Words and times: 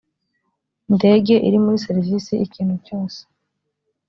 ndege 0.93 1.33
iri 1.47 1.57
muri 1.63 1.77
serivisi 1.85 2.33
ikintu 2.45 2.75
cyose 2.85 3.19